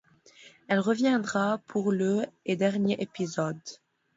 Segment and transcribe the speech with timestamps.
[0.67, 3.61] Elle reviendra pour le et dernier épisode.